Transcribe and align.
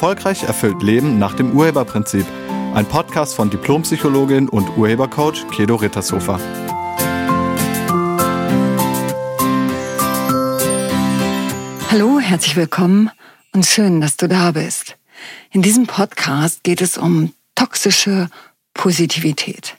Erfolgreich 0.00 0.44
erfüllt 0.44 0.82
Leben 0.82 1.18
nach 1.18 1.34
dem 1.34 1.52
Urheberprinzip. 1.52 2.24
Ein 2.72 2.86
Podcast 2.86 3.34
von 3.34 3.50
Diplompsychologin 3.50 4.48
und 4.48 4.78
Urhebercoach 4.78 5.46
Kedo 5.50 5.74
Rittershofer. 5.74 6.40
Hallo, 11.90 12.18
herzlich 12.18 12.56
willkommen 12.56 13.10
und 13.52 13.66
schön, 13.66 14.00
dass 14.00 14.16
du 14.16 14.26
da 14.26 14.52
bist. 14.52 14.96
In 15.50 15.60
diesem 15.60 15.86
Podcast 15.86 16.64
geht 16.64 16.80
es 16.80 16.96
um 16.96 17.34
toxische 17.54 18.30
Positivität. 18.72 19.76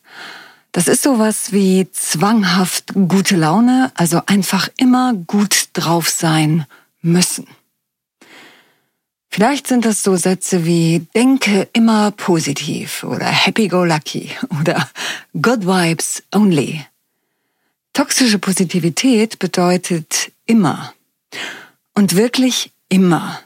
Das 0.71 0.87
ist 0.87 1.01
sowas 1.01 1.51
wie 1.51 1.89
zwanghaft 1.93 2.93
gute 2.93 3.37
Laune, 3.37 3.91
also 3.95 4.21
einfach 4.27 4.69
immer 4.77 5.15
gut 5.15 5.69
drauf 5.73 6.09
sein 6.09 6.67
müssen. 7.01 7.47
Vielleicht 9.33 9.65
sind 9.65 9.85
das 9.85 10.03
so 10.03 10.17
Sätze 10.17 10.65
wie 10.65 11.07
denke 11.15 11.69
immer 11.71 12.11
positiv 12.11 13.05
oder 13.05 13.27
happy 13.27 13.69
go 13.69 13.85
lucky 13.85 14.29
oder 14.59 14.89
good 15.41 15.65
vibes 15.65 16.21
only. 16.35 16.85
Toxische 17.93 18.39
Positivität 18.39 19.39
bedeutet 19.39 20.33
immer 20.45 20.93
und 21.93 22.17
wirklich 22.17 22.73
immer 22.89 23.39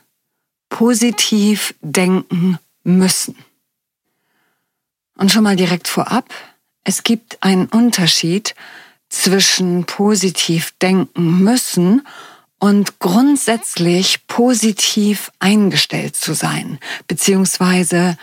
positiv 0.69 1.75
denken 1.81 2.57
müssen. 2.83 3.35
Und 5.17 5.31
schon 5.31 5.43
mal 5.43 5.55
direkt 5.55 5.87
vorab, 5.87 6.33
es 6.83 7.03
gibt 7.03 7.37
einen 7.43 7.67
Unterschied 7.67 8.55
zwischen 9.09 9.85
positiv 9.85 10.73
denken 10.81 11.43
müssen 11.43 11.99
und 11.99 12.05
grundsätzlich 12.99 14.27
positiv 14.27 15.31
eingestellt 15.39 16.15
zu 16.15 16.33
sein, 16.33 16.79
beziehungsweise 17.07 18.17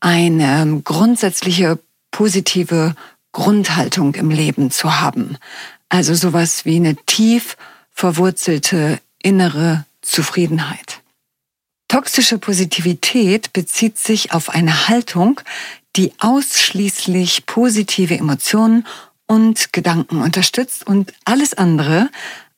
eine 0.00 0.82
grundsätzliche 0.84 1.78
positive 2.10 2.94
Grundhaltung 3.32 4.14
im 4.14 4.30
Leben 4.30 4.70
zu 4.70 5.00
haben. 5.00 5.38
Also 5.88 6.14
sowas 6.14 6.64
wie 6.64 6.76
eine 6.76 6.96
tief 6.96 7.56
verwurzelte 7.90 9.00
innere 9.22 9.84
Zufriedenheit. 10.02 11.00
Toxische 11.88 12.38
Positivität 12.38 13.52
bezieht 13.52 13.98
sich 13.98 14.32
auf 14.32 14.50
eine 14.50 14.88
Haltung, 14.88 15.40
die 15.96 16.12
ausschließlich 16.18 17.46
positive 17.46 18.16
Emotionen 18.16 18.86
und 19.26 19.72
Gedanken 19.72 20.20
unterstützt 20.20 20.86
und 20.86 21.12
alles 21.24 21.54
andere 21.54 22.10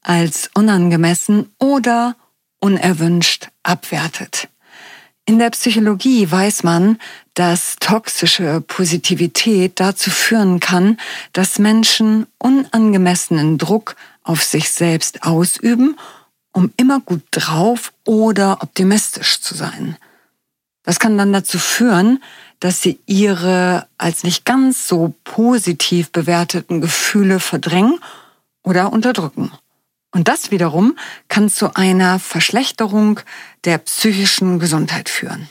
als 0.07 0.49
unangemessen 0.55 1.51
oder 1.59 2.15
unerwünscht 2.61 3.49
abwertet. 3.65 4.49
In 5.25 5.41
der 5.41 5.51
Psychologie 5.51 6.31
weiß 6.31 6.63
man, 6.63 6.99
dass 7.35 7.75
toxische 7.81 8.61
Positivität 8.61 9.81
dazu 9.81 10.11
führen 10.11 10.61
kann, 10.61 10.99
dass 11.33 11.59
Menschen 11.59 12.29
unangemessenen 12.39 13.59
Druck 13.59 13.97
auf 14.23 14.45
sich 14.45 14.71
selbst 14.71 15.25
ausüben, 15.25 15.99
um 16.53 16.73
immer 16.77 17.01
gut 17.01 17.23
drauf 17.33 17.93
oder 18.05 18.63
optimistisch 18.63 19.41
zu 19.41 19.57
sein. 19.57 19.97
Das 20.85 21.01
kann 21.01 21.19
dann 21.19 21.33
dazu 21.33 21.59
führen, 21.59 22.23
dass 22.61 22.81
sie 22.81 23.01
ihre 23.07 23.89
als 23.99 24.23
nicht 24.23 24.45
ganz 24.45 24.87
so 24.87 25.15
positiv 25.25 26.13
bewerteten 26.13 26.81
Gefühle 26.81 27.41
verdrängen 27.41 27.99
oder 28.63 28.93
unterdrücken. 28.93 29.51
Und 30.13 30.29
das 30.29 30.51
wiederum 30.51 30.97
kann 31.29 31.49
zu 31.49 31.75
einer 31.75 32.19
Verschlechterung 32.19 33.21
der 33.65 33.79
psychischen 33.79 34.59
Gesundheit 34.59 35.09
führen. 35.09 35.49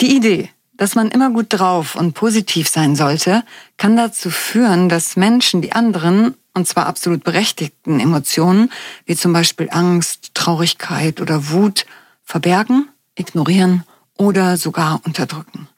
Die 0.00 0.16
Idee, 0.16 0.50
dass 0.80 0.94
man 0.94 1.10
immer 1.10 1.30
gut 1.30 1.46
drauf 1.50 1.94
und 1.94 2.14
positiv 2.14 2.68
sein 2.68 2.96
sollte, 2.96 3.44
kann 3.76 3.96
dazu 3.96 4.30
führen, 4.30 4.88
dass 4.88 5.16
Menschen 5.16 5.60
die 5.60 5.72
anderen, 5.72 6.34
und 6.54 6.66
zwar 6.66 6.86
absolut 6.86 7.22
berechtigten 7.22 8.00
Emotionen, 8.00 8.72
wie 9.04 9.14
zum 9.14 9.34
Beispiel 9.34 9.68
Angst, 9.70 10.34
Traurigkeit 10.34 11.20
oder 11.20 11.50
Wut, 11.50 11.84
verbergen, 12.24 12.88
ignorieren 13.14 13.84
oder 14.16 14.56
sogar 14.56 15.00
unterdrücken. 15.04 15.68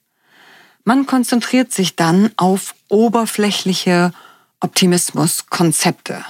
Man 0.84 1.06
konzentriert 1.06 1.72
sich 1.72 1.97
dann 1.97 2.31
auf 2.37 2.75
oberflächliche 2.88 4.12
Optimismuskonzepte, 4.60 6.25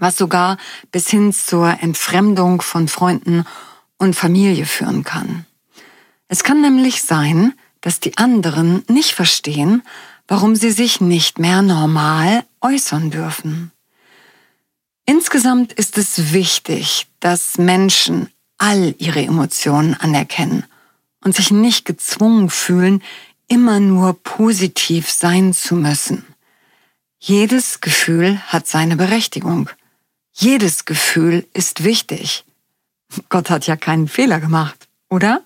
was 0.00 0.16
sogar 0.16 0.56
bis 0.90 1.08
hin 1.08 1.32
zur 1.32 1.80
Entfremdung 1.80 2.62
von 2.62 2.88
Freunden 2.88 3.44
und 3.98 4.16
Familie 4.16 4.66
führen 4.66 5.04
kann. 5.04 5.46
Es 6.26 6.42
kann 6.42 6.60
nämlich 6.60 7.02
sein, 7.02 7.54
dass 7.80 8.00
die 8.00 8.16
anderen 8.16 8.82
nicht 8.88 9.12
verstehen, 9.12 9.82
warum 10.26 10.56
sie 10.56 10.70
sich 10.70 11.00
nicht 11.00 11.38
mehr 11.38 11.62
normal 11.62 12.44
äußern 12.60 13.10
dürfen. 13.10 13.72
Insgesamt 15.06 15.72
ist 15.72 15.98
es 15.98 16.32
wichtig, 16.32 17.08
dass 17.20 17.58
Menschen 17.58 18.28
all 18.58 18.94
ihre 18.98 19.22
Emotionen 19.22 19.94
anerkennen 19.94 20.64
und 21.24 21.34
sich 21.34 21.50
nicht 21.50 21.84
gezwungen 21.84 22.48
fühlen, 22.48 23.02
immer 23.48 23.80
nur 23.80 24.14
positiv 24.22 25.10
sein 25.10 25.52
zu 25.52 25.74
müssen. 25.74 26.24
Jedes 27.18 27.80
Gefühl 27.80 28.38
hat 28.46 28.66
seine 28.66 28.96
Berechtigung. 28.96 29.68
Jedes 30.40 30.86
Gefühl 30.86 31.46
ist 31.52 31.84
wichtig. 31.84 32.44
Gott 33.28 33.50
hat 33.50 33.66
ja 33.66 33.76
keinen 33.76 34.08
Fehler 34.08 34.40
gemacht, 34.40 34.88
oder? 35.10 35.42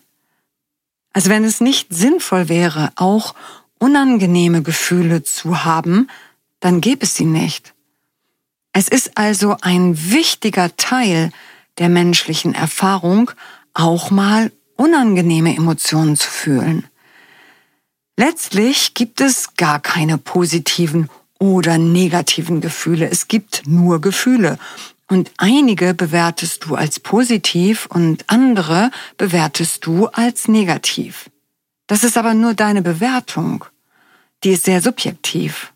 Also 1.13 1.31
wenn 1.31 1.43
es 1.43 1.61
nicht 1.61 1.93
sinnvoll 1.93 2.49
wäre, 2.49 2.93
auch 2.95 3.35
unangenehme 3.81 4.63
Gefühle 4.63 5.25
zu 5.25 5.65
haben, 5.65 6.09
dann 6.61 6.81
gäbe 6.81 7.03
es 7.03 7.17
sie 7.17 7.25
nicht. 7.25 7.75
Es 8.73 8.87
ist 8.87 9.19
also 9.19 9.57
ein 9.63 10.13
wichtiger 10.13 10.77
Teil 10.77 11.33
der 11.79 11.89
menschlichen 11.89 12.55
Erfahrung, 12.55 13.33
auch 13.73 14.13
mal 14.13 14.53
unangenehme 14.77 15.57
Emotionen 15.57 16.17
zu 16.17 16.31
fühlen. 16.31 16.87
Letztlich 18.17 18.95
gibt 18.95 19.21
es 19.21 19.57
gar 19.57 19.81
keine 19.81 20.19
positiven 20.19 21.11
oder 21.45 21.77
negativen 21.77 22.63
Gefühle. 22.63 23.11
Es 23.11 23.29
gibt 23.29 23.67
nur 23.67 24.01
Gefühle. 24.01 24.59
Und 25.09 25.31
einige 25.37 25.93
bewertest 25.93 26.65
du 26.65 26.75
als 26.75 26.99
positiv 26.99 27.85
und 27.85 28.25
andere 28.29 28.91
bewertest 29.19 29.85
du 29.85 30.07
als 30.07 30.49
negativ. 30.49 31.29
Das 31.87 32.03
ist 32.03 32.17
aber 32.17 32.33
nur 32.33 32.55
deine 32.55 32.81
Bewertung. 32.81 33.67
Die 34.43 34.53
ist 34.53 34.65
sehr 34.65 34.81
subjektiv. 34.81 35.75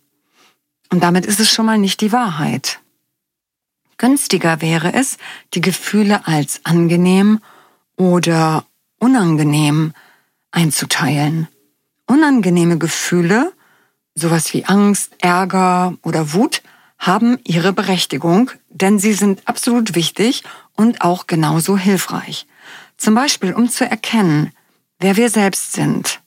Und 0.91 1.03
damit 1.03 1.27
ist 1.27 1.39
es 1.39 1.53
schon 1.53 1.67
mal 1.67 1.77
nicht 1.77 2.01
die 2.01 2.13
Wahrheit. 2.13 2.81
Günstiger 3.99 4.63
wäre 4.63 4.95
es, 4.95 5.19
die 5.53 5.61
Gefühle 5.61 6.27
als 6.27 6.61
angenehm 6.65 7.41
oder 7.99 8.65
unangenehm 8.99 9.93
einzuteilen. 10.51 11.47
Unangenehme 12.07 12.79
Gefühle, 12.79 13.53
sowas 14.19 14.53
wie 14.53 14.65
Angst, 14.65 15.13
Ärger 15.21 15.95
oder 16.03 16.33
Wut, 16.33 16.63
haben 16.99 17.39
ihre 17.45 17.73
Berechtigung, 17.73 18.51
denn 18.69 18.99
sie 18.99 19.13
sind 19.13 19.47
absolut 19.47 19.95
wichtig 19.95 20.43
und 20.75 21.01
auch 21.03 21.27
genauso 21.27 21.79
hilfreich. 21.79 22.47
Zum 22.97 23.15
Beispiel, 23.15 23.55
um 23.55 23.69
zu 23.69 23.89
erkennen, 23.89 24.53
wer 24.99 25.17
wir 25.17 25.31
selbst 25.31 25.73
sind 25.73 26.21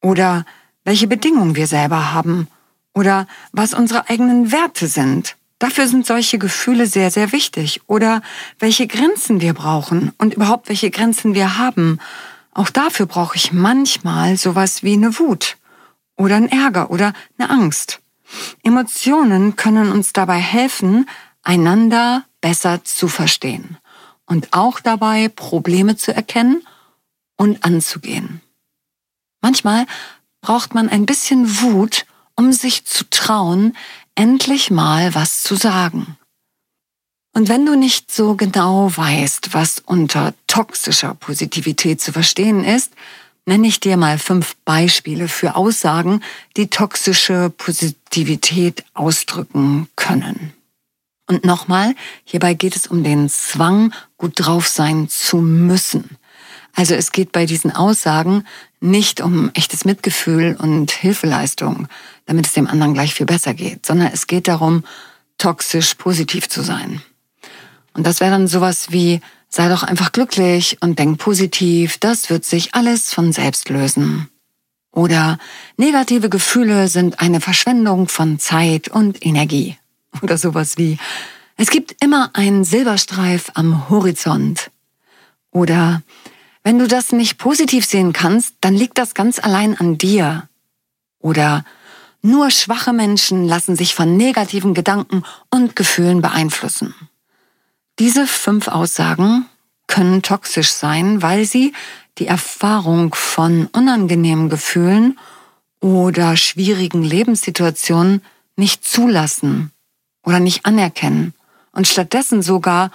oder 0.00 0.44
welche 0.84 1.08
Bedingungen 1.08 1.56
wir 1.56 1.66
selber 1.66 2.12
haben 2.12 2.46
oder 2.94 3.26
was 3.52 3.74
unsere 3.74 4.08
eigenen 4.08 4.52
Werte 4.52 4.86
sind. 4.86 5.36
Dafür 5.58 5.88
sind 5.88 6.06
solche 6.06 6.38
Gefühle 6.38 6.86
sehr, 6.86 7.10
sehr 7.10 7.32
wichtig. 7.32 7.80
Oder 7.86 8.22
welche 8.58 8.86
Grenzen 8.86 9.40
wir 9.40 9.54
brauchen 9.54 10.12
und 10.18 10.34
überhaupt 10.34 10.68
welche 10.68 10.90
Grenzen 10.90 11.34
wir 11.34 11.58
haben. 11.58 11.98
Auch 12.52 12.70
dafür 12.70 13.06
brauche 13.06 13.36
ich 13.36 13.52
manchmal 13.52 14.36
sowas 14.36 14.82
wie 14.82 14.92
eine 14.92 15.18
Wut 15.18 15.56
oder 16.16 16.36
ein 16.36 16.50
Ärger 16.50 16.90
oder 16.90 17.12
eine 17.38 17.50
Angst. 17.50 18.00
Emotionen 18.62 19.56
können 19.56 19.92
uns 19.92 20.12
dabei 20.12 20.38
helfen, 20.38 21.08
einander 21.42 22.24
besser 22.40 22.84
zu 22.84 23.08
verstehen 23.08 23.78
und 24.26 24.52
auch 24.52 24.80
dabei 24.80 25.28
Probleme 25.28 25.96
zu 25.96 26.14
erkennen 26.14 26.62
und 27.36 27.64
anzugehen. 27.64 28.40
Manchmal 29.40 29.86
braucht 30.40 30.74
man 30.74 30.88
ein 30.88 31.06
bisschen 31.06 31.60
Wut, 31.60 32.06
um 32.34 32.52
sich 32.52 32.84
zu 32.84 33.08
trauen, 33.08 33.76
endlich 34.14 34.70
mal 34.70 35.14
was 35.14 35.42
zu 35.42 35.54
sagen. 35.54 36.16
Und 37.32 37.48
wenn 37.48 37.66
du 37.66 37.76
nicht 37.76 38.10
so 38.10 38.34
genau 38.34 38.90
weißt, 38.96 39.52
was 39.52 39.80
unter 39.84 40.34
toxischer 40.46 41.14
Positivität 41.14 42.00
zu 42.00 42.12
verstehen 42.12 42.64
ist, 42.64 42.92
nenne 43.46 43.68
ich 43.68 43.80
dir 43.80 43.96
mal 43.96 44.18
fünf 44.18 44.56
Beispiele 44.64 45.28
für 45.28 45.54
Aussagen, 45.54 46.20
die 46.56 46.68
toxische 46.68 47.50
Positivität 47.56 48.84
ausdrücken 48.92 49.88
können. 49.96 50.52
Und 51.28 51.44
nochmal, 51.44 51.94
hierbei 52.24 52.54
geht 52.54 52.76
es 52.76 52.86
um 52.86 53.02
den 53.02 53.28
Zwang, 53.28 53.92
gut 54.16 54.32
drauf 54.36 54.68
sein 54.68 55.08
zu 55.08 55.38
müssen. 55.38 56.18
Also 56.74 56.94
es 56.94 57.10
geht 57.10 57.32
bei 57.32 57.46
diesen 57.46 57.74
Aussagen 57.74 58.44
nicht 58.80 59.20
um 59.20 59.50
echtes 59.54 59.84
Mitgefühl 59.84 60.56
und 60.58 60.90
Hilfeleistung, 60.90 61.88
damit 62.26 62.46
es 62.46 62.52
dem 62.52 62.66
anderen 62.66 62.94
gleich 62.94 63.14
viel 63.14 63.26
besser 63.26 63.54
geht, 63.54 63.86
sondern 63.86 64.10
es 64.12 64.26
geht 64.26 64.46
darum, 64.46 64.84
toxisch 65.38 65.94
positiv 65.94 66.48
zu 66.48 66.62
sein. 66.62 67.00
Und 67.94 68.06
das 68.06 68.20
wäre 68.20 68.30
dann 68.30 68.46
sowas 68.46 68.90
wie, 68.90 69.20
sei 69.48 69.68
doch 69.68 69.82
einfach 69.82 70.12
glücklich 70.12 70.78
und 70.80 70.98
denk 70.98 71.18
positiv, 71.18 71.98
das 71.98 72.30
wird 72.30 72.44
sich 72.44 72.74
alles 72.74 73.12
von 73.12 73.32
selbst 73.32 73.68
lösen. 73.68 74.28
Oder 74.92 75.38
negative 75.76 76.30
Gefühle 76.30 76.88
sind 76.88 77.20
eine 77.20 77.40
Verschwendung 77.40 78.08
von 78.08 78.38
Zeit 78.38 78.88
und 78.88 79.24
Energie. 79.24 79.76
Oder 80.22 80.38
sowas 80.38 80.78
wie, 80.78 80.98
es 81.56 81.70
gibt 81.70 82.02
immer 82.02 82.30
einen 82.34 82.64
Silberstreif 82.64 83.50
am 83.54 83.88
Horizont. 83.90 84.70
Oder 85.50 86.02
wenn 86.62 86.78
du 86.78 86.88
das 86.88 87.12
nicht 87.12 87.38
positiv 87.38 87.86
sehen 87.86 88.12
kannst, 88.12 88.56
dann 88.60 88.74
liegt 88.74 88.98
das 88.98 89.14
ganz 89.14 89.38
allein 89.38 89.78
an 89.78 89.98
dir. 89.98 90.48
Oder 91.18 91.64
nur 92.22 92.50
schwache 92.50 92.92
Menschen 92.92 93.46
lassen 93.46 93.76
sich 93.76 93.94
von 93.94 94.16
negativen 94.16 94.74
Gedanken 94.74 95.22
und 95.50 95.76
Gefühlen 95.76 96.22
beeinflussen. 96.22 96.94
Diese 97.98 98.26
fünf 98.26 98.68
Aussagen 98.68 99.46
können 99.86 100.22
toxisch 100.22 100.72
sein, 100.72 101.22
weil 101.22 101.44
sie 101.44 101.72
die 102.18 102.26
Erfahrung 102.26 103.14
von 103.14 103.66
unangenehmen 103.72 104.48
Gefühlen 104.48 105.18
oder 105.80 106.36
schwierigen 106.36 107.02
Lebenssituationen 107.02 108.22
nicht 108.56 108.84
zulassen 108.84 109.70
oder 110.22 110.40
nicht 110.40 110.66
anerkennen 110.66 111.34
und 111.72 111.86
stattdessen 111.86 112.42
sogar 112.42 112.90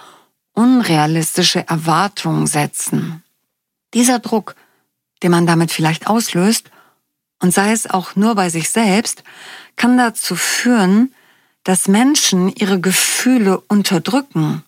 unrealistische 0.54 1.66
Erwartungen 1.66 2.46
setzen. 2.46 3.22
Dieser 3.94 4.18
Druck, 4.18 4.54
den 5.22 5.30
man 5.30 5.46
damit 5.46 5.70
vielleicht 5.70 6.06
auslöst, 6.06 6.70
und 7.40 7.52
sei 7.52 7.72
es 7.72 7.90
auch 7.90 8.14
nur 8.14 8.36
bei 8.36 8.50
sich 8.50 8.70
selbst, 8.70 9.24
kann 9.74 9.98
dazu 9.98 10.36
führen, 10.36 11.12
dass 11.64 11.88
Menschen 11.88 12.54
ihre 12.54 12.80
Gefühle 12.80 13.60
unterdrücken. 13.60 14.62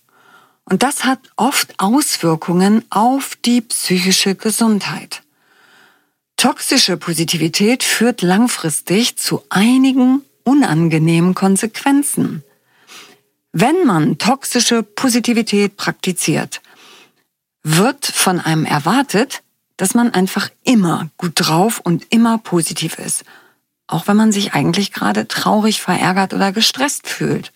Und 0.64 0.82
das 0.82 1.04
hat 1.04 1.20
oft 1.36 1.74
Auswirkungen 1.78 2.84
auf 2.90 3.36
die 3.44 3.60
psychische 3.60 4.34
Gesundheit. 4.34 5.22
Toxische 6.36 6.96
Positivität 6.96 7.84
führt 7.84 8.22
langfristig 8.22 9.16
zu 9.16 9.44
einigen 9.50 10.22
unangenehmen 10.42 11.34
Konsequenzen. 11.34 12.42
Wenn 13.52 13.86
man 13.86 14.18
toxische 14.18 14.82
Positivität 14.82 15.76
praktiziert, 15.76 16.60
wird 17.62 18.04
von 18.06 18.40
einem 18.40 18.64
erwartet, 18.64 19.42
dass 19.76 19.94
man 19.94 20.12
einfach 20.12 20.50
immer 20.64 21.08
gut 21.16 21.32
drauf 21.34 21.80
und 21.80 22.06
immer 22.10 22.38
positiv 22.38 22.98
ist. 22.98 23.24
Auch 23.86 24.06
wenn 24.06 24.16
man 24.16 24.32
sich 24.32 24.54
eigentlich 24.54 24.92
gerade 24.92 25.28
traurig, 25.28 25.80
verärgert 25.80 26.34
oder 26.34 26.52
gestresst 26.52 27.06
fühlt. 27.06 27.52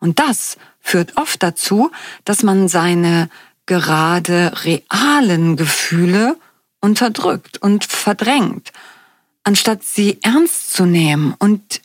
Und 0.00 0.18
das 0.18 0.56
führt 0.88 1.16
oft 1.16 1.42
dazu, 1.42 1.90
dass 2.24 2.42
man 2.42 2.68
seine 2.68 3.28
gerade 3.66 4.52
realen 4.64 5.56
Gefühle 5.56 6.36
unterdrückt 6.80 7.58
und 7.58 7.84
verdrängt, 7.84 8.72
anstatt 9.44 9.84
sie 9.84 10.18
ernst 10.22 10.72
zu 10.72 10.86
nehmen 10.86 11.34
und, 11.38 11.82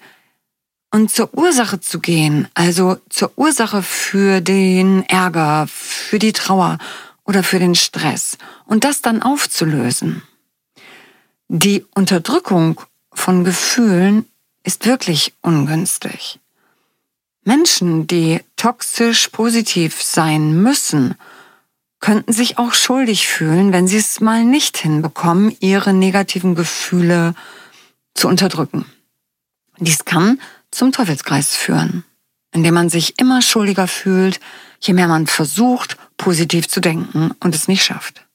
und 0.92 1.12
zur 1.12 1.34
Ursache 1.34 1.82
zu 1.82 2.00
gehen, 2.00 2.48
also 2.54 2.98
zur 3.10 3.34
Ursache 3.36 3.84
für 3.84 4.40
den 4.40 5.04
Ärger, 5.10 5.68
für 5.68 6.20
die 6.20 6.32
Trauer 6.32 6.78
oder 7.26 7.44
für 7.44 7.60
den 7.60 7.76
Stress 7.76 8.38
und 8.66 8.86
das 8.86 9.02
dann 9.02 9.22
aufzulösen. 9.22 10.24
Die 11.50 11.86
Unterdrückung 11.94 12.80
von 13.14 13.44
Gefühlen 13.44 14.26
ist 14.64 14.86
wirklich 14.86 15.34
ungünstig. 15.42 16.40
Menschen, 17.44 18.08
die 18.08 18.42
toxisch 18.56 19.28
positiv 19.30 20.02
sein 20.02 20.62
müssen, 20.62 21.16
könnten 22.00 22.34
sich 22.34 22.58
auch 22.58 22.74
schuldig 22.74 23.28
fühlen, 23.28 23.72
wenn 23.72 23.88
sie 23.88 23.98
es 23.98 24.20
mal 24.20 24.44
nicht 24.44 24.78
hinbekommen, 24.78 25.56
ihre 25.60 25.94
negativen 25.94 26.56
Gefühle 26.56 27.34
zu 28.14 28.28
unterdrücken. 28.28 28.86
Dies 29.78 30.06
kann 30.06 30.40
zum 30.72 30.92
Teufelskreis 30.92 31.56
führen, 31.56 32.04
indem 32.52 32.74
man 32.74 32.90
sich 32.90 33.20
immer 33.20 33.42
schuldiger 33.42 33.88
fühlt, 33.88 34.40
je 34.82 34.94
mehr 34.94 35.08
man 35.08 35.28
versucht, 35.28 35.98
positiv 36.18 36.68
zu 36.68 36.82
denken 36.82 37.32
und 37.40 37.56
es 37.56 37.68
nicht 37.68 37.84
schafft. 37.84 38.26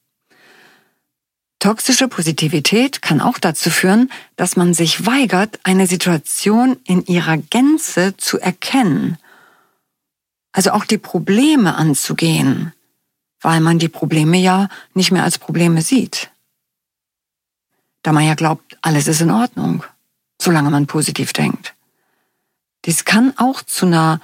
Toxische 1.59 2.07
Positivität 2.07 3.01
kann 3.01 3.19
auch 3.19 3.37
dazu 3.37 3.69
führen, 3.69 4.09
dass 4.37 4.55
man 4.55 4.73
sich 4.73 5.05
weigert, 5.05 5.59
eine 5.63 5.87
Situation 5.87 6.77
in 6.85 7.05
ihrer 7.05 7.35
Gänze 7.35 8.15
zu 8.15 8.39
erkennen. 8.39 9.17
Also 10.53 10.71
auch 10.71 10.85
die 10.85 10.97
Probleme 10.97 11.75
anzugehen, 11.75 12.73
weil 13.41 13.59
man 13.59 13.77
die 13.77 13.89
Probleme 13.89 14.37
ja 14.37 14.69
nicht 14.93 15.11
mehr 15.11 15.23
als 15.23 15.37
Probleme 15.37 15.81
sieht. 15.81 16.31
Da 18.03 18.13
man 18.13 18.25
ja 18.25 18.35
glaubt, 18.35 18.77
alles 18.81 19.07
ist 19.07 19.19
in 19.19 19.29
Ordnung, 19.29 19.83
solange 20.41 20.69
man 20.69 20.87
positiv 20.87 21.33
denkt. 21.33 21.73
Dies 22.85 23.03
kann 23.03 23.33
auch 23.37 23.61
zu 23.63 23.85
einer 23.85 24.21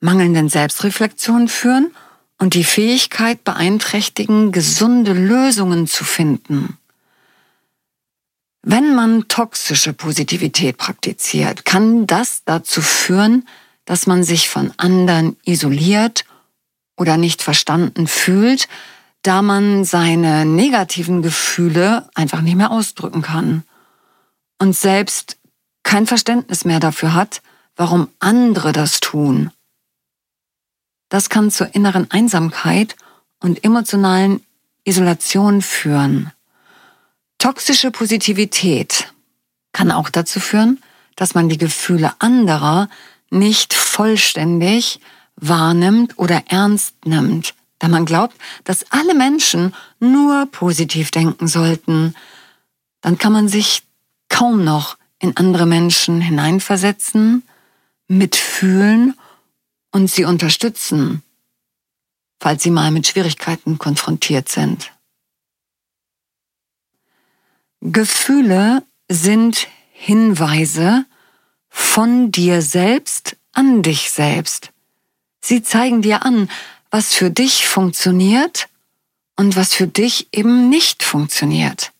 mangelnden 0.00 0.50
Selbstreflexion 0.50 1.48
führen 1.48 1.94
und 2.38 2.54
die 2.54 2.64
Fähigkeit 2.64 3.44
beeinträchtigen, 3.44 4.52
gesunde 4.52 5.12
Lösungen 5.12 5.86
zu 5.86 6.04
finden. 6.04 6.78
Wenn 8.62 8.94
man 8.94 9.28
toxische 9.28 9.92
Positivität 9.92 10.78
praktiziert, 10.78 11.64
kann 11.64 12.06
das 12.06 12.42
dazu 12.44 12.80
führen, 12.80 13.46
dass 13.84 14.06
man 14.06 14.24
sich 14.24 14.48
von 14.48 14.72
anderen 14.78 15.36
isoliert 15.44 16.24
oder 16.96 17.16
nicht 17.16 17.42
verstanden 17.42 18.06
fühlt, 18.06 18.68
da 19.22 19.42
man 19.42 19.84
seine 19.84 20.46
negativen 20.46 21.22
Gefühle 21.22 22.08
einfach 22.14 22.40
nicht 22.40 22.56
mehr 22.56 22.70
ausdrücken 22.70 23.22
kann 23.22 23.64
und 24.58 24.74
selbst 24.74 25.36
kein 25.82 26.06
Verständnis 26.06 26.64
mehr 26.64 26.80
dafür 26.80 27.14
hat, 27.14 27.42
warum 27.76 28.08
andere 28.18 28.72
das 28.72 29.00
tun 29.00 29.50
das 31.14 31.28
kann 31.28 31.48
zur 31.52 31.76
inneren 31.76 32.10
Einsamkeit 32.10 32.96
und 33.38 33.62
emotionalen 33.62 34.44
Isolation 34.82 35.62
führen. 35.62 36.32
Toxische 37.38 37.92
Positivität 37.92 39.14
kann 39.72 39.92
auch 39.92 40.10
dazu 40.10 40.40
führen, 40.40 40.82
dass 41.14 41.36
man 41.36 41.48
die 41.48 41.56
Gefühle 41.56 42.14
anderer 42.18 42.88
nicht 43.30 43.74
vollständig 43.74 44.98
wahrnimmt 45.36 46.18
oder 46.18 46.42
ernst 46.48 46.96
nimmt, 47.06 47.54
da 47.78 47.86
man 47.86 48.06
glaubt, 48.06 48.34
dass 48.64 48.90
alle 48.90 49.14
Menschen 49.14 49.72
nur 50.00 50.46
positiv 50.46 51.12
denken 51.12 51.46
sollten. 51.46 52.16
Dann 53.02 53.18
kann 53.18 53.32
man 53.32 53.46
sich 53.46 53.84
kaum 54.28 54.64
noch 54.64 54.96
in 55.20 55.36
andere 55.36 55.66
Menschen 55.66 56.20
hineinversetzen, 56.20 57.44
mitfühlen 58.08 59.14
und 59.94 60.10
sie 60.10 60.24
unterstützen, 60.24 61.22
falls 62.40 62.64
sie 62.64 62.72
mal 62.72 62.90
mit 62.90 63.06
Schwierigkeiten 63.06 63.78
konfrontiert 63.78 64.48
sind. 64.48 64.92
Gefühle 67.80 68.82
sind 69.08 69.68
Hinweise 69.92 71.06
von 71.68 72.32
dir 72.32 72.60
selbst 72.60 73.36
an 73.52 73.82
dich 73.82 74.10
selbst. 74.10 74.72
Sie 75.40 75.62
zeigen 75.62 76.02
dir 76.02 76.24
an, 76.24 76.50
was 76.90 77.14
für 77.14 77.30
dich 77.30 77.68
funktioniert 77.68 78.68
und 79.36 79.54
was 79.54 79.74
für 79.74 79.86
dich 79.86 80.26
eben 80.32 80.68
nicht 80.68 81.04
funktioniert. 81.04 81.93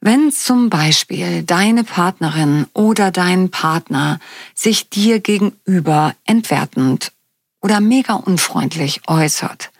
Wenn 0.00 0.30
zum 0.30 0.70
Beispiel 0.70 1.42
deine 1.42 1.82
Partnerin 1.82 2.66
oder 2.74 3.10
dein 3.10 3.50
Partner 3.50 4.20
sich 4.54 4.88
dir 4.90 5.20
gegenüber 5.20 6.14
entwertend 6.24 7.12
oder 7.60 7.80
mega 7.80 8.14
unfreundlich 8.14 9.00
äußert, 9.08 9.70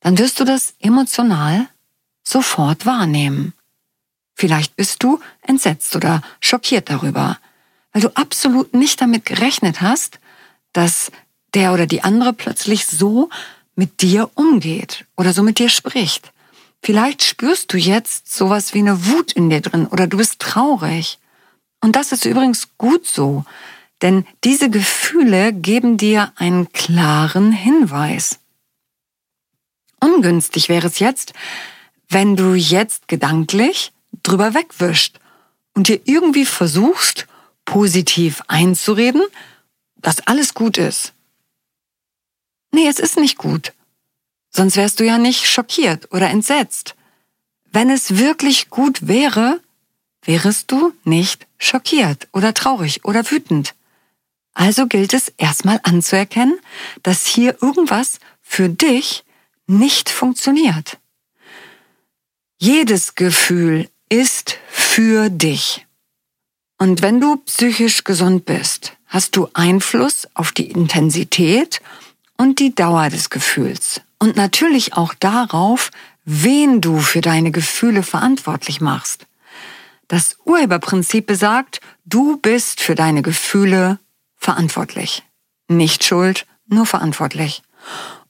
dann 0.00 0.18
wirst 0.18 0.40
du 0.40 0.44
das 0.44 0.74
emotional 0.80 1.68
sofort 2.24 2.86
wahrnehmen. 2.86 3.52
Vielleicht 4.34 4.76
bist 4.76 5.02
du 5.02 5.20
entsetzt 5.42 5.94
oder 5.96 6.22
schockiert 6.40 6.90
darüber, 6.90 7.38
weil 7.92 8.02
du 8.02 8.08
absolut 8.16 8.74
nicht 8.74 9.00
damit 9.00 9.26
gerechnet 9.26 9.80
hast, 9.80 10.20
dass 10.72 11.10
der 11.54 11.72
oder 11.72 11.86
die 11.86 12.02
andere 12.02 12.32
plötzlich 12.32 12.86
so 12.86 13.30
mit 13.74 14.00
dir 14.02 14.30
umgeht 14.34 15.06
oder 15.16 15.32
so 15.32 15.42
mit 15.42 15.58
dir 15.58 15.68
spricht. 15.68 16.32
Vielleicht 16.82 17.22
spürst 17.22 17.72
du 17.72 17.76
jetzt 17.76 18.32
sowas 18.32 18.74
wie 18.74 18.78
eine 18.78 19.06
Wut 19.06 19.32
in 19.32 19.50
dir 19.50 19.60
drin 19.60 19.86
oder 19.86 20.06
du 20.06 20.16
bist 20.16 20.38
traurig. 20.38 21.18
Und 21.80 21.96
das 21.96 22.12
ist 22.12 22.24
übrigens 22.24 22.68
gut 22.78 23.06
so, 23.06 23.44
denn 24.02 24.26
diese 24.44 24.70
Gefühle 24.70 25.52
geben 25.52 25.96
dir 25.96 26.32
einen 26.36 26.72
klaren 26.72 27.52
Hinweis. 27.52 28.38
Ungünstig 30.00 30.68
wäre 30.68 30.86
es 30.86 30.98
jetzt, 30.98 31.32
wenn 32.08 32.36
du 32.36 32.54
jetzt 32.54 33.08
gedanklich 33.08 33.92
drüber 34.22 34.54
wegwischt 34.54 35.18
und 35.74 35.88
dir 35.88 36.00
irgendwie 36.04 36.46
versuchst, 36.46 37.26
positiv 37.64 38.42
einzureden, 38.48 39.22
dass 39.96 40.26
alles 40.26 40.54
gut 40.54 40.78
ist. 40.78 41.12
Nee, 42.72 42.86
es 42.86 42.98
ist 42.98 43.18
nicht 43.18 43.36
gut. 43.36 43.72
Sonst 44.50 44.76
wärst 44.76 45.00
du 45.00 45.04
ja 45.04 45.18
nicht 45.18 45.46
schockiert 45.46 46.12
oder 46.12 46.30
entsetzt. 46.30 46.94
Wenn 47.70 47.90
es 47.90 48.16
wirklich 48.18 48.70
gut 48.70 49.06
wäre, 49.06 49.60
wärest 50.22 50.70
du 50.70 50.92
nicht 51.04 51.46
schockiert 51.58 52.28
oder 52.32 52.54
traurig 52.54 53.04
oder 53.04 53.30
wütend. 53.30 53.74
Also 54.54 54.86
gilt 54.86 55.14
es 55.14 55.28
erstmal 55.36 55.80
anzuerkennen, 55.84 56.58
dass 57.02 57.26
hier 57.26 57.62
irgendwas 57.62 58.18
für 58.42 58.68
dich 58.68 59.24
nicht 59.66 60.10
funktioniert. 60.10 60.98
Jedes 62.58 63.14
Gefühl 63.14 63.88
ist 64.08 64.58
für 64.68 65.30
dich. 65.30 65.86
Und 66.78 67.02
wenn 67.02 67.20
du 67.20 67.36
psychisch 67.36 68.04
gesund 68.04 68.46
bist, 68.46 68.96
hast 69.06 69.36
du 69.36 69.48
Einfluss 69.54 70.26
auf 70.34 70.52
die 70.52 70.70
Intensität 70.70 71.80
und 72.36 72.58
die 72.58 72.74
Dauer 72.74 73.10
des 73.10 73.30
Gefühls. 73.30 74.00
Und 74.18 74.36
natürlich 74.36 74.94
auch 74.94 75.14
darauf, 75.14 75.90
wen 76.24 76.80
du 76.80 76.98
für 76.98 77.20
deine 77.20 77.50
Gefühle 77.50 78.02
verantwortlich 78.02 78.80
machst. 78.80 79.26
Das 80.08 80.36
Urheberprinzip 80.44 81.26
besagt, 81.26 81.80
du 82.04 82.38
bist 82.38 82.80
für 82.80 82.94
deine 82.94 83.22
Gefühle 83.22 83.98
verantwortlich. 84.36 85.22
Nicht 85.68 86.04
schuld, 86.04 86.46
nur 86.66 86.86
verantwortlich. 86.86 87.62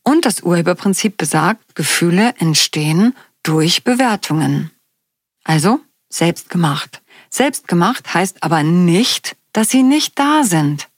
Und 0.03 0.25
das 0.25 0.41
Urheberprinzip 0.43 1.17
besagt, 1.17 1.75
Gefühle 1.75 2.35
entstehen 2.39 3.15
durch 3.43 3.85
Bewertungen. 3.85 4.71
Also 5.45 5.81
selbstgemacht. 6.09 7.03
Selbstgemacht 7.31 8.13
heißt 8.15 8.43
aber 8.43 8.63
nicht, 8.63 9.37
dass 9.53 9.71
sie 9.71 9.83
nicht 9.83 10.19
da 10.19 10.45
sind. 10.45 10.89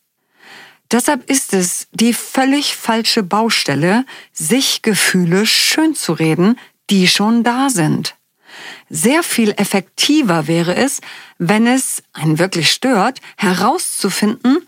Deshalb 0.91 1.31
ist 1.31 1.55
es 1.55 1.87
die 1.93 2.13
völlig 2.13 2.75
falsche 2.77 3.23
Baustelle, 3.23 4.05
sich 4.33 4.83
Gefühle 4.83 5.47
schön 5.47 5.95
zu 5.95 6.13
reden, 6.13 6.59
die 6.91 7.07
schon 7.07 7.45
da 7.45 7.71
sind. 7.71 8.17
Sehr 8.89 9.23
viel 9.23 9.53
effektiver 9.57 10.49
wäre 10.49 10.75
es, 10.75 11.01
wenn 11.39 11.67
es 11.69 12.03
einen 12.13 12.41
wirklich 12.41 12.73
stört, 12.73 13.21
herauszufinden, 13.37 14.67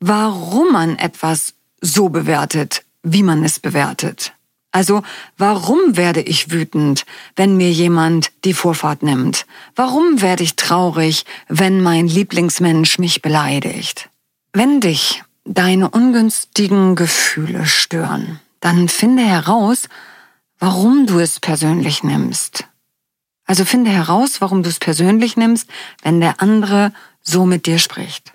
warum 0.00 0.72
man 0.72 0.96
etwas 0.98 1.54
so 1.82 2.08
bewertet, 2.08 2.84
wie 3.02 3.22
man 3.22 3.44
es 3.44 3.60
bewertet. 3.60 4.32
Also 4.70 5.02
warum 5.36 5.96
werde 5.96 6.20
ich 6.20 6.50
wütend, 6.50 7.04
wenn 7.36 7.56
mir 7.56 7.70
jemand 7.70 8.30
die 8.44 8.54
Vorfahrt 8.54 9.02
nimmt? 9.02 9.46
Warum 9.74 10.20
werde 10.20 10.44
ich 10.44 10.56
traurig, 10.56 11.24
wenn 11.48 11.82
mein 11.82 12.06
Lieblingsmensch 12.06 12.98
mich 12.98 13.22
beleidigt? 13.22 14.08
Wenn 14.52 14.80
dich 14.80 15.22
deine 15.48 15.90
ungünstigen 15.90 16.94
Gefühle 16.94 17.66
stören, 17.66 18.40
dann 18.60 18.88
finde 18.88 19.22
heraus, 19.22 19.88
warum 20.58 21.06
du 21.06 21.18
es 21.18 21.40
persönlich 21.40 22.02
nimmst. 22.02 22.64
Also 23.44 23.64
finde 23.64 23.90
heraus, 23.90 24.40
warum 24.40 24.62
du 24.62 24.68
es 24.68 24.78
persönlich 24.78 25.36
nimmst, 25.36 25.70
wenn 26.02 26.20
der 26.20 26.42
andere 26.42 26.92
so 27.22 27.46
mit 27.46 27.66
dir 27.66 27.78
spricht. 27.78 28.32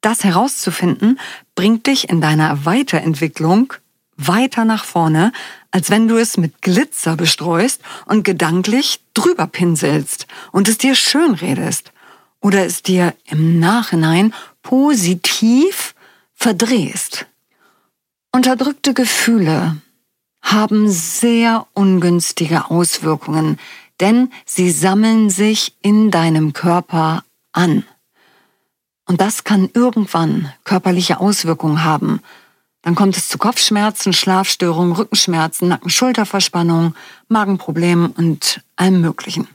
Das 0.00 0.24
herauszufinden, 0.24 1.20
bringt 1.54 1.86
dich 1.86 2.08
in 2.08 2.20
deiner 2.20 2.64
Weiterentwicklung 2.64 3.74
weiter 4.16 4.64
nach 4.64 4.84
vorne, 4.84 5.32
als 5.70 5.90
wenn 5.90 6.08
du 6.08 6.16
es 6.16 6.36
mit 6.36 6.62
Glitzer 6.62 7.16
bestreust 7.16 7.82
und 8.06 8.24
gedanklich 8.24 9.00
drüber 9.14 9.46
pinselst 9.46 10.26
und 10.52 10.68
es 10.68 10.78
dir 10.78 10.94
schön 10.94 11.34
redest 11.34 11.92
oder 12.40 12.64
es 12.64 12.82
dir 12.82 13.14
im 13.26 13.60
Nachhinein 13.60 14.34
positiv 14.62 15.94
verdrehst. 16.40 17.26
Unterdrückte 18.32 18.94
Gefühle 18.94 19.76
haben 20.42 20.88
sehr 20.88 21.66
ungünstige 21.74 22.70
Auswirkungen, 22.70 23.58
denn 24.00 24.32
sie 24.46 24.70
sammeln 24.70 25.28
sich 25.28 25.76
in 25.82 26.10
deinem 26.10 26.54
Körper 26.54 27.24
an. 27.52 27.84
Und 29.06 29.20
das 29.20 29.44
kann 29.44 29.68
irgendwann 29.74 30.50
körperliche 30.64 31.20
Auswirkungen 31.20 31.84
haben, 31.84 32.20
dann 32.82 32.94
kommt 32.94 33.16
es 33.16 33.28
zu 33.28 33.36
Kopfschmerzen, 33.36 34.14
Schlafstörungen, 34.14 34.92
Rückenschmerzen, 34.92 35.68
Nacken-Schulterverspannung, 35.68 36.94
Magenproblemen 37.28 38.12
und 38.12 38.62
allem 38.76 39.02
Möglichen. 39.02 39.48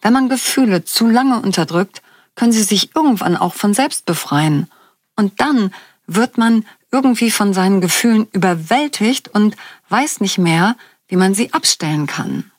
Wenn 0.00 0.12
man 0.12 0.28
Gefühle 0.28 0.84
zu 0.84 1.08
lange 1.08 1.40
unterdrückt, 1.40 2.02
können 2.36 2.52
sie 2.52 2.62
sich 2.62 2.94
irgendwann 2.94 3.36
auch 3.36 3.54
von 3.54 3.74
selbst 3.74 4.06
befreien. 4.06 4.70
Und 5.16 5.40
dann 5.40 5.74
wird 6.06 6.38
man 6.38 6.64
irgendwie 6.90 7.30
von 7.30 7.52
seinen 7.54 7.80
Gefühlen 7.80 8.28
überwältigt 8.32 9.28
und 9.28 9.56
weiß 9.88 10.20
nicht 10.20 10.38
mehr, 10.38 10.76
wie 11.08 11.16
man 11.16 11.34
sie 11.34 11.52
abstellen 11.52 12.06
kann. 12.06 12.50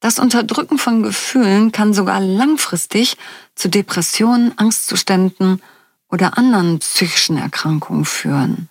Das 0.00 0.18
Unterdrücken 0.18 0.78
von 0.78 1.02
Gefühlen 1.02 1.72
kann 1.72 1.92
sogar 1.92 2.20
langfristig 2.20 3.16
zu 3.54 3.68
Depressionen, 3.68 4.56
Angstzuständen 4.56 5.60
oder 6.08 6.38
anderen 6.38 6.78
psychischen 6.78 7.36
Erkrankungen 7.36 8.04
führen. 8.04 8.68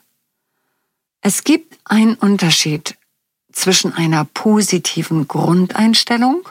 Es 1.21 1.43
gibt 1.43 1.77
einen 1.83 2.15
Unterschied 2.15 2.95
zwischen 3.51 3.93
einer 3.93 4.23
positiven 4.23 5.27
Grundeinstellung 5.27 6.47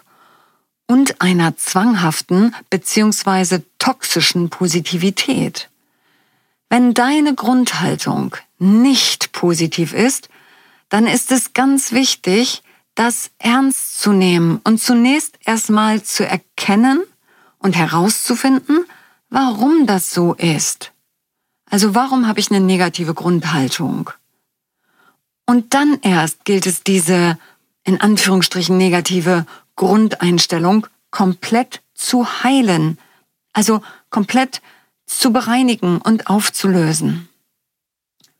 und 0.86 1.20
einer 1.20 1.56
zwanghaften 1.56 2.54
bzw. 2.70 3.60
toxischen 3.78 4.50
Positivität. 4.50 5.70
Wenn 6.68 6.94
deine 6.94 7.34
Grundhaltung 7.34 8.36
nicht 8.58 9.32
positiv 9.32 9.92
ist, 9.92 10.28
dann 10.88 11.06
ist 11.06 11.32
es 11.32 11.52
ganz 11.52 11.92
wichtig, 11.92 12.62
das 12.94 13.30
ernst 13.38 14.00
zu 14.00 14.12
nehmen 14.12 14.60
und 14.64 14.80
zunächst 14.80 15.38
erstmal 15.44 16.02
zu 16.02 16.26
erkennen 16.26 17.02
und 17.58 17.76
herauszufinden, 17.76 18.84
warum 19.28 19.86
das 19.86 20.10
so 20.10 20.34
ist. 20.34 20.92
Also 21.68 21.94
warum 21.94 22.26
habe 22.26 22.40
ich 22.40 22.50
eine 22.50 22.60
negative 22.60 23.14
Grundhaltung? 23.14 24.10
Und 25.46 25.74
dann 25.74 25.98
erst 26.02 26.44
gilt 26.44 26.66
es, 26.66 26.82
diese 26.82 27.38
in 27.84 28.00
Anführungsstrichen 28.00 28.76
negative 28.76 29.46
Grundeinstellung 29.76 30.86
komplett 31.10 31.82
zu 31.94 32.42
heilen. 32.42 32.98
Also 33.52 33.82
komplett 34.10 34.60
zu 35.06 35.32
bereinigen 35.32 35.98
und 35.98 36.26
aufzulösen. 36.26 37.28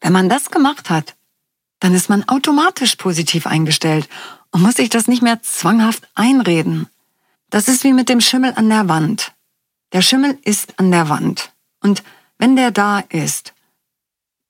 Wenn 0.01 0.13
man 0.13 0.29
das 0.29 0.51
gemacht 0.51 0.91
hat, 0.91 1.15
dann 1.81 1.95
ist 1.95 2.09
man 2.09 2.29
automatisch 2.29 2.97
positiv 2.97 3.47
eingestellt 3.47 4.09
und 4.51 4.63
muss 4.63 4.75
sich 4.75 4.89
das 4.89 5.09
nicht 5.09 5.23
mehr 5.23 5.43
zwanghaft 5.43 6.09
einreden. 6.15 6.89
Das 7.51 7.69
ist 7.69 7.85
wie 7.85 7.93
mit 7.93 8.09
dem 8.09 8.21
Schimmel 8.21 8.55
an 8.57 8.69
der 8.69 8.89
Wand. 8.89 9.33
Der 9.93 10.03
Schimmel 10.03 10.39
ist 10.43 10.79
an 10.79 10.91
der 10.91 11.09
Wand. 11.09 11.53
Und 11.81 12.03
wenn 12.39 12.57
der 12.57 12.71
da 12.71 13.01
ist, 13.01 13.55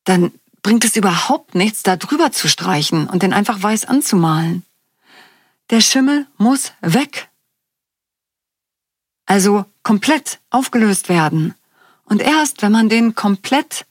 dann 0.05 0.33
bringt 0.63 0.85
es 0.85 0.97
überhaupt 0.97 1.55
nichts, 1.55 1.83
da 1.83 1.97
drüber 1.97 2.33
zu 2.33 2.49
streichen 2.49 3.09
und 3.09 3.23
den 3.23 3.33
einfach 3.33 3.63
weiß 3.63 3.85
anzumalen. 3.85 4.65
Der 5.71 5.81
Schimmel 5.81 6.27
muss 6.39 6.73
weg. 6.81 7.29
Also 9.27 9.65
komplett 9.83 10.39
aufgelöst 10.51 11.09
werden. 11.09 11.55
Und 12.07 12.23
erst 12.23 12.63
wenn 12.63 12.73
man 12.73 12.89
den 12.89 13.15
komplett 13.15 13.85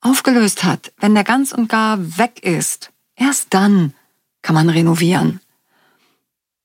aufgelöst 0.00 0.64
hat, 0.64 0.92
wenn 0.98 1.14
der 1.14 1.24
ganz 1.24 1.52
und 1.52 1.68
gar 1.68 2.18
weg 2.18 2.42
ist, 2.42 2.90
erst 3.16 3.48
dann 3.50 3.94
kann 4.42 4.54
man 4.54 4.70
renovieren. 4.70 5.40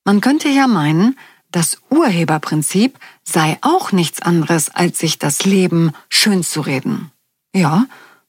Man 0.06 0.22
könnte 0.22 0.48
ja 0.48 0.68
meinen, 0.68 1.18
das 1.51 1.80
Urheberprinzip 1.89 2.98
sei 3.24 3.58
auch 3.62 3.92
nichts 3.92 4.22
anderes, 4.22 4.70
als 4.70 5.00
sich 5.00 5.20
das 5.20 5.46
Leben 5.46 5.92
schön 6.10 6.44
zu 6.44 6.62
reden. 6.62 7.12
Ja, 7.54 7.86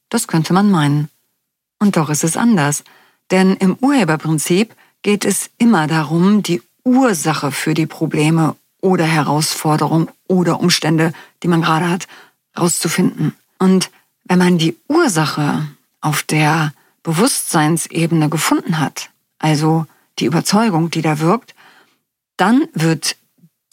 das 0.09 0.27
könnte 0.27 0.53
man 0.53 0.71
meinen. 0.71 1.09
Und 1.79 1.97
doch 1.97 2.09
ist 2.09 2.23
es 2.23 2.37
anders. 2.37 2.83
Denn 3.29 3.55
im 3.57 3.75
Urheberprinzip 3.75 4.73
geht 5.03 5.25
es 5.25 5.49
immer 5.57 5.87
darum, 5.87 6.41
die 6.41 6.61
Ursache 6.83 7.51
für 7.51 7.73
die 7.73 7.85
Probleme 7.85 8.55
oder 8.81 9.05
Herausforderungen 9.05 10.07
oder 10.27 10.59
Umstände, 10.59 11.13
die 11.43 11.47
man 11.47 11.61
gerade 11.61 11.89
hat, 11.89 12.07
rauszufinden. 12.57 13.35
Und 13.59 13.89
wenn 14.25 14.39
man 14.39 14.57
die 14.57 14.77
Ursache 14.87 15.67
auf 16.01 16.23
der 16.23 16.73
Bewusstseinsebene 17.03 18.29
gefunden 18.29 18.79
hat, 18.79 19.09
also 19.39 19.85
die 20.19 20.25
Überzeugung, 20.25 20.89
die 20.89 21.01
da 21.01 21.19
wirkt, 21.19 21.55
dann 22.37 22.67
wird 22.73 23.15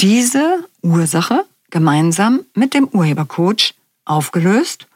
diese 0.01 0.69
Ursache 0.83 1.45
gemeinsam 1.71 2.41
mit 2.55 2.75
dem 2.75 2.89
Urhebercoach 2.89 3.75
aufgelöst 4.05 4.87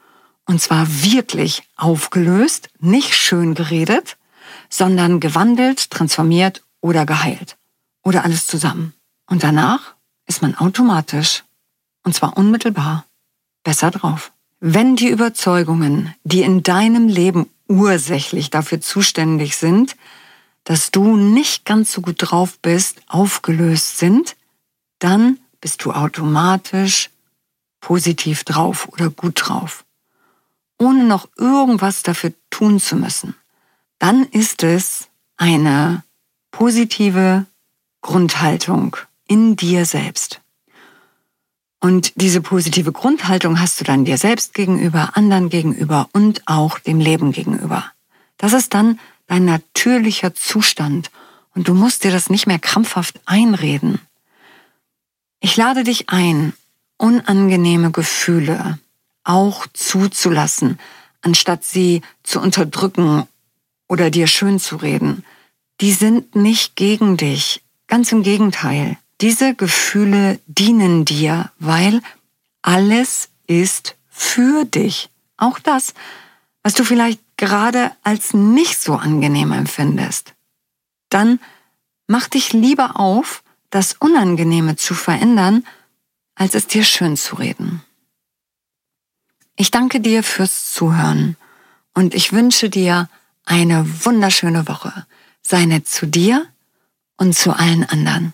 und 0.45 0.61
zwar 0.61 0.87
wirklich 0.87 1.63
aufgelöst, 1.75 2.69
nicht 2.79 3.13
schön 3.15 3.53
geredet, 3.53 4.17
sondern 4.69 5.19
gewandelt, 5.19 5.91
transformiert 5.91 6.63
oder 6.81 7.05
geheilt. 7.05 7.57
oder 8.01 8.23
alles 8.23 8.47
zusammen. 8.47 8.93
Und 9.27 9.43
danach 9.43 9.93
ist 10.25 10.41
man 10.41 10.55
automatisch, 10.55 11.43
und 12.03 12.15
zwar 12.15 12.37
unmittelbar, 12.37 13.05
besser 13.63 13.91
drauf. 13.91 14.31
Wenn 14.59 14.95
die 14.95 15.09
Überzeugungen, 15.09 16.13
die 16.23 16.41
in 16.41 16.63
deinem 16.63 17.07
Leben 17.07 17.49
ursächlich 17.67 18.49
dafür 18.49 18.81
zuständig 18.81 19.55
sind, 19.55 19.95
dass 20.63 20.91
du 20.91 21.15
nicht 21.15 21.65
ganz 21.65 21.91
so 21.91 22.01
gut 22.01 22.17
drauf 22.19 22.59
bist, 22.59 23.01
aufgelöst 23.07 23.97
sind, 23.97 24.35
dann 24.99 25.39
bist 25.61 25.85
du 25.85 25.91
automatisch 25.91 27.09
positiv 27.79 28.43
drauf 28.43 28.87
oder 28.89 29.09
gut 29.09 29.47
drauf, 29.47 29.85
ohne 30.77 31.05
noch 31.05 31.27
irgendwas 31.37 32.03
dafür 32.03 32.33
tun 32.49 32.79
zu 32.79 32.95
müssen. 32.95 33.35
Dann 33.99 34.25
ist 34.25 34.63
es 34.63 35.07
eine 35.37 36.03
positive 36.51 37.45
Grundhaltung 38.01 38.97
in 39.27 39.55
dir 39.55 39.85
selbst. 39.85 40.41
Und 41.79 42.13
diese 42.15 42.41
positive 42.41 42.91
Grundhaltung 42.91 43.59
hast 43.59 43.79
du 43.79 43.85
dann 43.85 44.03
dir 44.03 44.17
selbst 44.17 44.53
gegenüber, 44.53 45.11
anderen 45.15 45.49
gegenüber 45.49 46.09
und 46.11 46.41
auch 46.45 46.77
dem 46.79 46.99
Leben 46.99 47.31
gegenüber. 47.31 47.85
Das 48.37 48.53
ist 48.53 48.73
dann 48.73 48.99
dein 49.27 49.45
natürlicher 49.45 50.33
Zustand 50.33 51.09
und 51.55 51.67
du 51.67 51.73
musst 51.73 52.03
dir 52.03 52.11
das 52.11 52.29
nicht 52.29 52.47
mehr 52.47 52.59
krampfhaft 52.59 53.19
einreden. 53.25 53.99
Ich 55.39 55.55
lade 55.55 55.83
dich 55.83 56.09
ein, 56.09 56.53
unangenehme 56.97 57.91
Gefühle 57.91 58.77
auch 59.23 59.67
zuzulassen, 59.73 60.79
anstatt 61.21 61.63
sie 61.63 62.01
zu 62.23 62.41
unterdrücken 62.41 63.27
oder 63.87 64.09
dir 64.09 64.27
schön 64.27 64.59
zu 64.59 64.75
reden. 64.77 65.23
Die 65.81 65.93
sind 65.93 66.35
nicht 66.35 66.75
gegen 66.75 67.15
dich, 67.15 67.61
ganz 67.87 68.11
im 68.11 68.23
Gegenteil. 68.23 68.97
Diese 69.21 69.53
Gefühle 69.53 70.39
dienen 70.47 71.03
dir, 71.05 71.51
weil 71.59 72.01
alles 72.61 73.29
ist 73.47 73.95
für 74.09 74.65
dich. 74.65 75.09
Auch 75.37 75.59
das, 75.59 75.93
was 76.63 76.73
du 76.73 76.83
vielleicht 76.83 77.21
gerade 77.37 77.91
als 78.03 78.33
nicht 78.33 78.79
so 78.79 78.95
angenehm 78.95 79.51
empfindest. 79.51 80.33
Dann 81.09 81.39
mach 82.07 82.27
dich 82.27 82.53
lieber 82.53 82.99
auf, 82.99 83.43
das 83.69 83.93
Unangenehme 83.93 84.75
zu 84.75 84.93
verändern, 84.93 85.65
als 86.35 86.55
es 86.55 86.67
dir 86.67 86.83
schön 86.83 87.17
zu 87.17 87.35
reden. 87.35 87.83
Ich 89.55 89.71
danke 89.71 89.99
dir 89.99 90.23
fürs 90.23 90.71
Zuhören 90.71 91.35
und 91.93 92.15
ich 92.15 92.31
wünsche 92.31 92.69
dir 92.69 93.09
eine 93.45 94.05
wunderschöne 94.05 94.67
Woche. 94.67 95.05
Sei 95.41 95.65
nett 95.65 95.87
zu 95.87 96.07
dir 96.07 96.47
und 97.17 97.35
zu 97.35 97.51
allen 97.51 97.83
anderen. 97.83 98.33